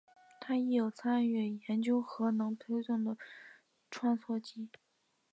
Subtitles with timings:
[0.39, 3.15] 他亦有参与研究核能推动的
[3.91, 4.67] 穿梭机。